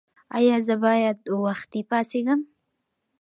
ایا 0.37 0.55
زه 0.65 0.75
باید 0.83 1.17
وختي 1.45 1.81
پاڅیږم؟ 1.89 2.41